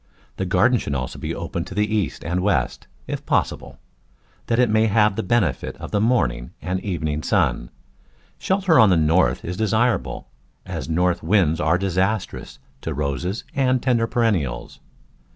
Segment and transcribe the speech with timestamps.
[0.37, 3.77] The garden should also be open to the east and west, if pos sible;
[4.47, 7.69] that it may have the benefit of the morning and evening sun.
[8.39, 10.27] Shelter on the north is desirable,
[10.65, 14.79] as north winds are disastrous to Roses and tender perennials.